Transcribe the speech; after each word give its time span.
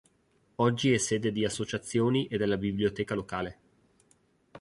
Oggi 0.55 0.91
è 0.93 0.97
sede 0.97 1.31
di 1.31 1.45
associazioni 1.45 2.25
e 2.25 2.39
della 2.39 2.57
biblioteca 2.57 3.13
locale. 3.13 3.59